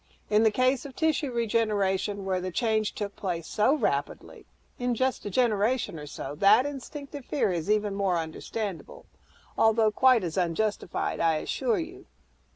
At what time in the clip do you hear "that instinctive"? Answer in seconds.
6.39-7.23